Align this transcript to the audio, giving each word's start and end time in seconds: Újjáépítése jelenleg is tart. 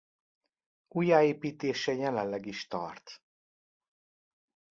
Újjáépítése 0.87 1.93
jelenleg 1.93 2.45
is 2.45 2.67
tart. 2.67 3.21